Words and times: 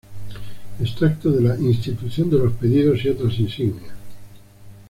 Extracto 0.79 1.31
de 1.31 1.47
la 1.47 1.55
"Institución 1.57 2.27
de 2.31 2.39
los 2.39 2.53
pedidos 2.53 3.05
y 3.05 3.09
otras 3.09 3.37
insignias", 3.37 3.83
ed. 3.83 3.91